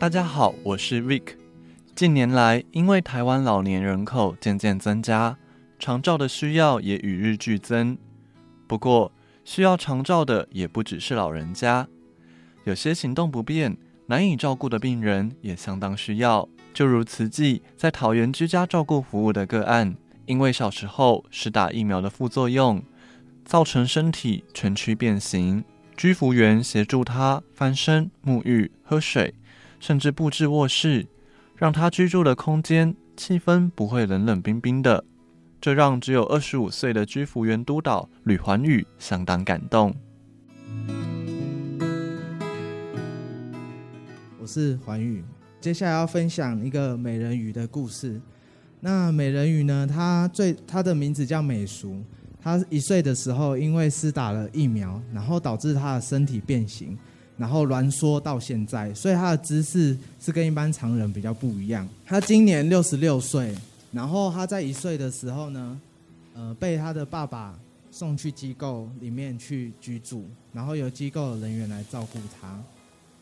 [0.00, 1.34] 大家好，我是 Vic。
[1.94, 5.36] 近年来，因为台湾老年人口渐渐增加，
[5.78, 7.98] 长照的需要也与日俱增。
[8.66, 9.12] 不过，
[9.44, 11.86] 需要长照的也不只是老人家，
[12.64, 13.76] 有些行动不便、
[14.06, 16.48] 难以照顾的病人也相当需要。
[16.72, 19.94] 就如慈济在桃园居家照顾服务的个案，
[20.24, 22.82] 因为小时候是打疫苗的副作用，
[23.44, 25.62] 造成身体全区变形，
[25.94, 29.34] 居服员协助他翻身、沐浴、喝水，
[29.80, 31.08] 甚至布置卧室，
[31.56, 35.04] 让他居住的空间气氛不会冷冷冰冰的。
[35.60, 39.94] 这让只有二十五岁的居服员督导吕环宇相当感动。
[44.38, 45.24] 我是环宇。
[45.60, 48.20] 接下来要分享一个美人鱼的故事。
[48.80, 49.86] 那美人鱼呢？
[49.86, 52.02] 它最它的名字叫美淑。
[52.40, 56.96] 它一岁的时候，因为施打了疫苗，然后导致它的身体变形，
[57.40, 61.88] 然后挛缩到现在，所以他的姿势是跟一般常人比较不一样。
[62.04, 63.56] 他今年六十六岁，
[63.90, 65.80] 然后他在一岁的时候呢，
[66.34, 67.58] 呃，被他的爸爸
[67.90, 72.62] 送去机构里面去居住，然后由机构的人员来照顾他。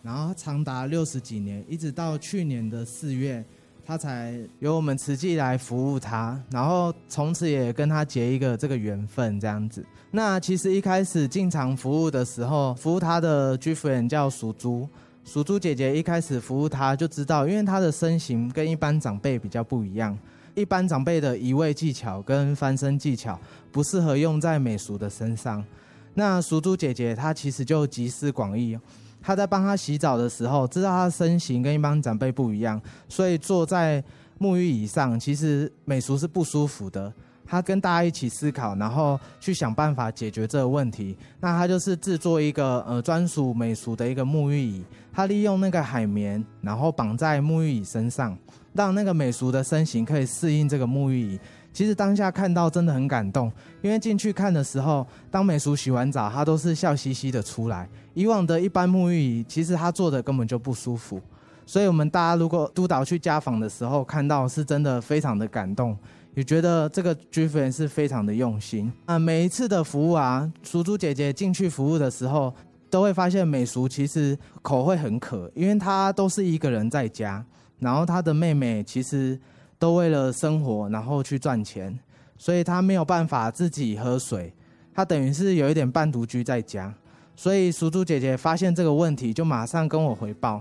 [0.03, 3.45] 然后长达六十几年，一直到去年的四月，
[3.89, 9.83] 他才由我们慈济来服务他，然后从此也跟他结一个这个缘分这样子。
[10.11, 14.87] 那其实一开始进场服务的时候，服务他的居服员叫属猪，
[15.25, 20.15] 属猪姐姐一开始服务他就知道，因为他的身形跟一般长辈比较不一样，
[20.55, 23.41] 一般长辈的移位技巧跟翻身技巧
[23.73, 25.65] 不适合用在美淑的身上。
[26.13, 28.79] 那属猪姐姐她其实就集思广益。
[29.21, 34.03] 他在帮他洗澡的时候，知道他的身形跟一般长辈不一样，所以坐在
[34.39, 37.13] 沐浴椅上，其实美淑是不舒服的。
[37.51, 41.17] 他跟大家一起思考，然后去想办法解决这个问题。
[41.41, 48.37] 那他就是制作一个呃专属美淑的一个沐浴椅，他利用那个海绵，然后绑在沐浴椅身上，
[48.75, 51.41] 让那个美淑的身形可以适应这个沐浴椅。
[51.79, 53.49] 其实当下看到真的很感动，
[53.83, 57.89] 因为进去看的时候，当美淑洗完澡，她都是笑嘻嘻的出来。
[58.15, 61.21] 以往的一般沐浴椅，其实她坐的根本就不舒服。
[61.65, 65.97] 所以我们大家如果督导去家访的时候，看到是真的非常的感动，
[66.35, 68.93] 也觉得这个居服员是非常的用心。
[69.05, 72.53] 啊，每一次的服务啊，淑珠姐姐进去服务的时候，
[72.91, 77.45] 都会发现美淑其实口会很渴，因为她都是一个人在家，
[77.79, 79.39] 然后她的妹妹其实。
[79.79, 81.99] 都为了生活，然后去赚钱，
[82.37, 84.53] 所以他没有办法自己喝水，
[84.93, 86.93] 他等于是有一点半独居在家。
[87.37, 90.61] 所以淑珠姐姐发现这个问题，就马上跟我回报。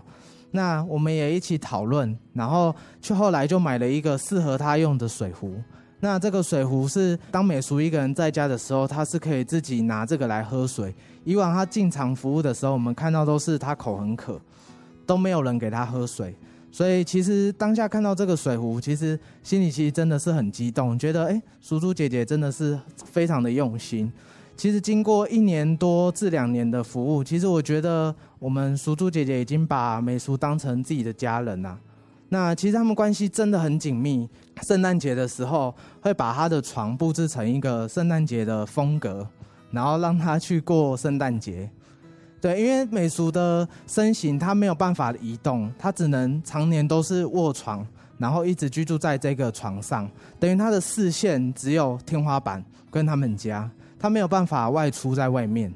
[0.51, 5.55] 那我们也一起讨论，然后去后来就买了一个适合他用的水壶。
[5.99, 10.93] 那这个水壶是当美淑一个人在家的时候，他是可以自己拿这个来喝水。
[11.23, 14.39] 以往他进场服务的时候，我们看到都是他口很渴，
[15.07, 16.35] 都没有人给他喝水。
[16.71, 24.11] 所以其实当下看到这个水壶，其实心里其实真的是很激动，觉得哎，淑珠姐姐真的是非常的用心。
[24.55, 31.77] 其实经过一年多至两年的服务，其实我觉得我们淑珠姐姐已经把美淑当成自己的家人呐。
[32.29, 34.27] 那其实他们关系真的很紧密。
[34.63, 39.25] 圣诞节的时候会把她的床布置成一个圣诞节的风格，
[39.71, 41.69] 然后让她去过圣诞节。
[42.39, 47.85] 对，因为美淑的身形，她没有办法移动，她只能常年都是卧床，
[48.17, 50.09] 然后一直居住在这个床上，
[50.39, 55.73] 等于她的视线只有天花板跟他们家，她没有办法外出在外面。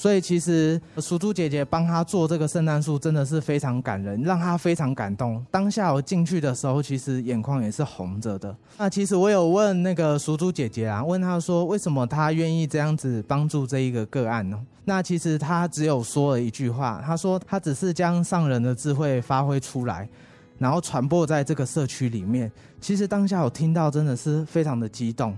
[0.00, 5.44] 所以其实淑珠姐姐帮她做这个圣诞树真的是非常感人，让她非常感动。
[5.50, 8.56] 当下我进去的时候，其实眼眶也是红着的。
[8.78, 14.58] 那其实我有问那个淑珠姐姐啊，问她说为什么她愿意这样子帮助这一个个案呢？
[14.86, 20.08] 那其实她只有说了一句话，她说她只是将上人的智慧发挥出来，
[20.56, 22.50] 然后传播在这个社区里面。
[22.80, 25.36] 其实当下我听到真的是非常的激动。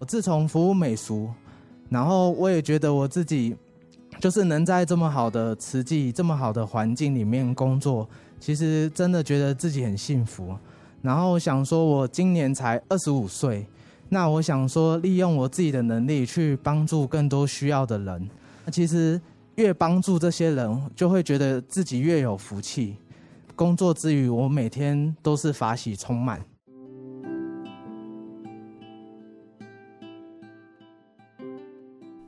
[0.00, 1.30] 我自从服务美俗，
[1.88, 3.54] 然后我也觉得我自己。
[4.20, 8.08] 就是能在这么好的慈济、这么好的环境里面工作，
[8.40, 10.56] 其实真的觉得自己很幸福。
[11.02, 13.66] 然后想说，我今年才二十五岁，
[14.08, 18.30] 那我想说，利用我自己的能力去帮助更多需要的人。
[18.64, 19.20] 那其实
[19.56, 22.96] 越帮助这些人，就会觉得自己越有福气。
[23.54, 26.40] 工作之余，我每天都是法喜充满。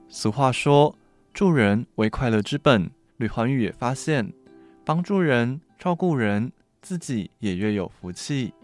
[0.09, 0.94] 俗话说。
[1.37, 2.91] 助人为快乐之本。
[3.19, 4.33] 吕环宇也发现，
[4.87, 6.50] 帮助人、照顾人，
[6.81, 8.55] 自己也越有福气。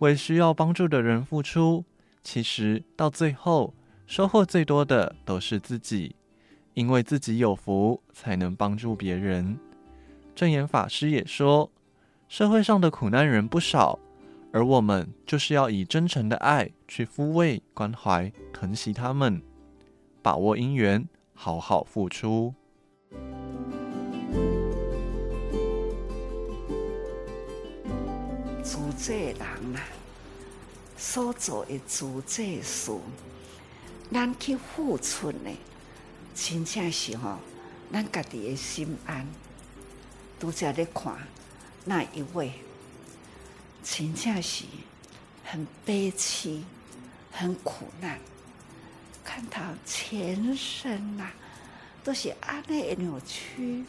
[0.00, 1.84] 为需要帮助的人付出，
[2.24, 3.72] 其实到最后
[4.08, 6.16] 收获最多的都是自己，
[6.74, 9.56] 因为自己有福，才能帮助别人。
[10.34, 11.70] 证言法师也说，
[12.26, 13.96] 社会上的苦难人不少，
[14.52, 19.40] 而我们就是要以真诚的爱去抚慰、关怀、疼惜他们，
[20.20, 21.08] 把握因缘，
[21.42, 22.52] 好好付出。
[28.62, 29.40] 自济人
[29.74, 29.80] 啊，
[30.98, 32.92] 所做的做这事，
[34.12, 35.50] 咱去付出呢，
[36.34, 37.38] 真正是吼，
[37.90, 39.26] 咱家己的心安。
[40.38, 41.16] 拄则咧看
[41.86, 42.52] 那一位，
[43.82, 44.66] 真正是
[45.42, 46.60] 很悲凄、
[47.32, 48.20] 很苦难，
[49.48, 51.32] 他全身呐、啊、
[52.02, 53.84] 都是安内扭曲，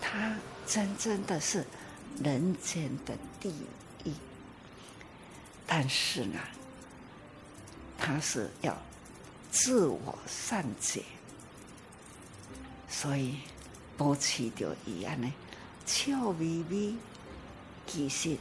[0.00, 0.34] 他
[0.66, 1.64] 真正的是
[2.22, 3.54] 人间的地
[4.04, 4.12] 狱，
[5.66, 6.38] 但是呢，
[7.98, 8.76] 他是要
[9.50, 11.02] 自我善解，
[12.88, 13.36] 所以
[13.96, 15.32] 保持着伊安呢。
[15.84, 16.96] 笑眯眯，
[17.86, 18.36] 其实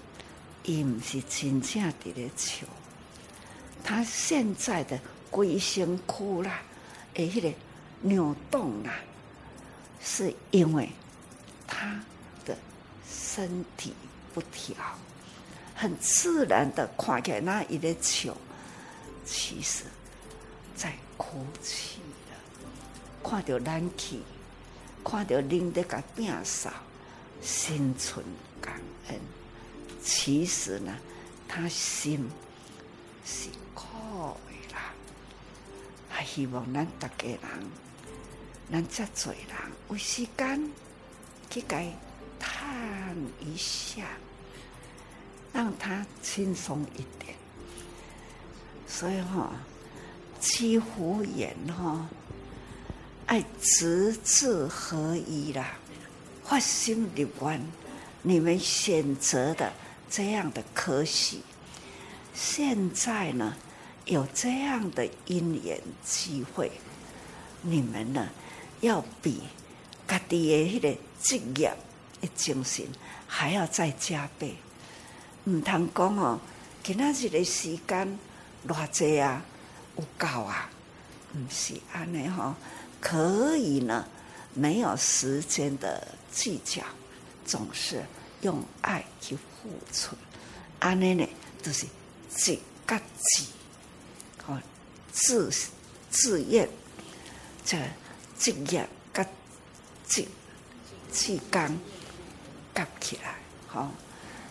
[0.64, 2.68] 伊毋是真正伫咧笑。
[3.84, 5.00] 他现在的
[5.32, 6.62] 规身躯啦，
[7.16, 7.52] 诶，迄个
[8.02, 8.94] 扭动啦，
[10.04, 10.90] 是因为
[11.66, 12.00] 他
[12.46, 12.56] 的
[13.10, 13.96] 身体
[14.34, 14.76] 不调，
[15.74, 18.38] 很自然的看起来那一个笑，
[19.26, 19.86] 其实
[20.76, 22.00] 在哭泣
[22.30, 22.38] 了。
[23.24, 24.20] 看到咱去，
[25.04, 26.70] 看到恁在甲摒扫。
[27.44, 28.24] 心存
[28.62, 29.20] 感恩，
[30.04, 30.96] 其实呢，
[31.48, 32.30] 他心
[33.26, 33.88] 是苦。
[36.34, 37.40] 希望咱大家人，
[38.72, 39.44] 咱这多人
[39.90, 40.72] 有时间
[41.50, 41.92] 去给
[42.40, 44.06] 探一下，
[45.52, 47.36] 让他轻松一点。
[48.88, 49.52] 所以哈、哦，
[50.40, 52.08] 几乎言哈，
[53.26, 55.74] 爱直至合一啦。
[56.46, 57.62] 发心的愿，
[58.22, 59.74] 你们选择的
[60.10, 61.42] 这样的科系，
[62.34, 63.56] 现在呢
[64.06, 66.72] 有这样的因缘机会，
[67.62, 68.28] 你们呢
[68.82, 69.42] 要比
[70.08, 71.74] 家己的迄个职业
[72.20, 72.86] 的精神
[73.28, 74.56] 还要再加倍。
[75.46, 76.40] 唔通讲哦，
[76.84, 78.20] 今仔日的时间
[78.68, 79.42] 偌济啊，
[79.98, 80.70] 有够啊？
[81.34, 82.56] 唔是安尼吼，
[83.00, 84.06] 可以呢。
[84.54, 86.84] 没有时间的计较，
[87.46, 88.04] 总是
[88.42, 90.14] 用爱去付出。
[90.80, 91.26] 安尼呢，
[91.62, 91.86] 就是
[92.28, 92.54] 自
[92.86, 93.46] 觉自，
[94.48, 94.62] 哦，
[95.12, 95.52] 自
[96.10, 96.68] 自愿，
[97.64, 97.78] 这
[98.38, 99.26] 职业跟
[100.06, 100.26] 自
[101.12, 101.78] 自刚
[102.74, 103.36] 夹起来，
[103.68, 103.92] 好、哦，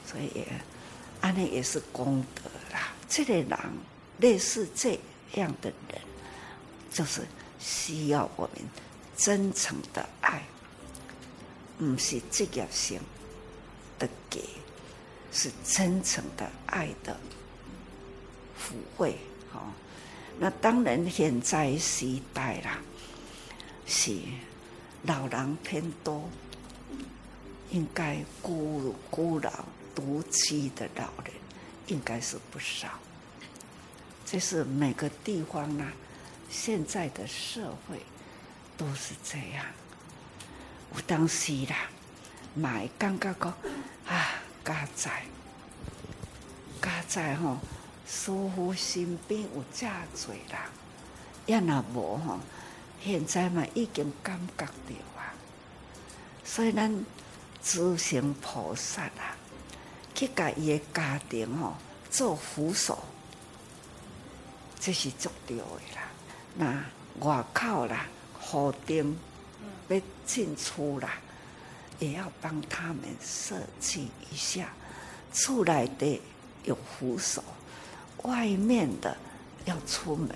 [0.07, 0.47] 所以也
[1.21, 2.43] 安尼也是功德
[2.73, 2.93] 啦。
[3.09, 3.59] 这类人
[4.19, 4.99] 类似这
[5.35, 6.01] 样的人，
[6.93, 7.27] 就是
[7.59, 8.63] 需要我们。
[9.17, 10.43] 真诚的爱，
[11.77, 12.99] 不是职业性
[13.99, 14.43] 的给，
[15.31, 17.15] 是真诚的爱的
[18.59, 19.15] 抚慰。
[19.51, 19.73] 好，
[20.39, 22.79] 那当然现在时代啦，
[23.87, 24.17] 是
[25.03, 26.29] 老人偏多，
[27.71, 29.53] 应该孤孤老
[29.95, 31.35] 独居的老人
[31.87, 32.89] 应该是不少。
[34.25, 35.93] 这是每个地方啦，
[36.49, 38.01] 现在的社会。
[38.79, 39.63] 都是这样，
[40.95, 41.91] 我当时啦，
[42.55, 43.53] 买刚刚讲
[44.07, 45.23] 啊，家在
[46.81, 47.59] 家在吼，
[48.11, 50.59] 师傅身边有这多人，
[51.47, 52.41] 要那无吼，
[53.03, 55.33] 现在嘛已经感觉到啊，
[56.45, 57.05] 所以咱
[57.63, 59.37] 诸行菩萨啊，
[60.15, 61.75] 去甲伊个家庭吼
[62.11, 62.99] 做扶手，
[64.81, 65.63] 这是足对的
[65.95, 66.11] 啦。
[66.57, 66.85] 那
[67.25, 68.07] 外口啦。
[68.43, 69.17] 好丁
[69.89, 71.21] 要进出啦，
[72.01, 74.73] 也要帮他们设计一下。
[75.33, 76.21] 出来的
[76.65, 77.45] 有扶手，
[78.25, 79.17] 外面的
[79.65, 80.29] 要出门，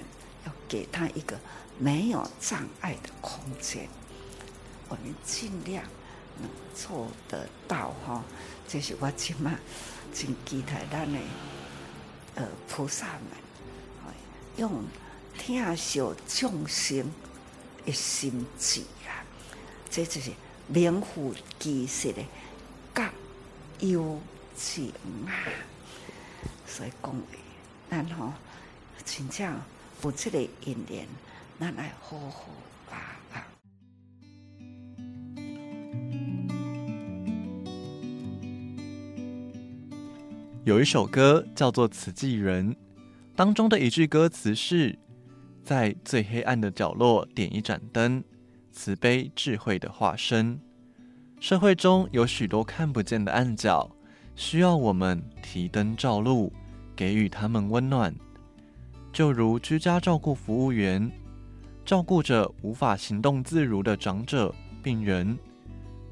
[0.47, 1.39] 要给他一个
[1.79, 3.89] 没有障碍的空间。
[4.89, 5.85] 我们尽量
[6.41, 8.23] 能做得到哈。
[8.67, 9.55] 这是我今嘛
[10.13, 11.19] 真期待咱的
[12.37, 14.15] 呃菩萨们，
[14.57, 14.85] 用
[15.39, 17.11] 听受众生。
[17.87, 19.21] 一心志啊，
[19.91, 20.33] 这就是
[20.69, 22.23] 名副其实的
[22.95, 23.11] 觉
[23.81, 24.19] 幽
[24.57, 24.91] 情
[25.27, 25.45] 啊。
[26.67, 27.15] 所以讲，
[27.91, 28.33] 咱吼
[29.05, 29.55] 真正
[30.03, 31.07] 有这个因缘，
[31.59, 32.47] 咱来好好
[32.91, 33.43] 把握。
[40.65, 42.73] 有一首歌叫做《慈济人》，
[43.37, 44.99] 当中的一句歌词是。
[45.65, 48.23] 在最黑暗的角落点一盏灯，
[48.71, 50.61] 慈悲智慧的化身。
[51.41, 53.91] 社会中有许多看不见的暗角，
[54.37, 56.53] 需要我们提灯照路，
[56.97, 58.15] 给予他们温暖。
[59.13, 61.11] 就如居家照顾服务员，
[61.85, 65.39] 照顾着无法行动自如的长者、病人，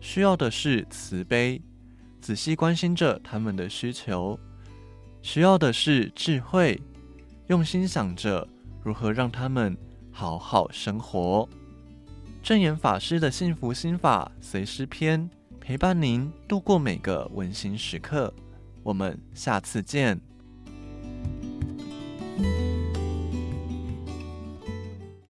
[0.00, 1.60] 需要的是慈悲，
[2.20, 4.38] 仔细关心着他们的需求；
[5.20, 6.80] 需要的是智慧，
[7.48, 8.46] 用心想着
[8.84, 9.76] 如何让他们
[10.12, 11.48] 好好生活。
[12.42, 15.28] 证严法师的幸福心法随师篇，
[15.60, 18.32] 陪伴您度过每个温馨时刻。
[18.82, 20.31] 我们下次见。